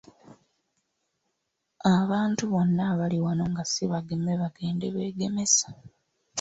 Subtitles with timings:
[1.97, 5.67] Abantu bonna abali wano nga si bageme bagende beegemese.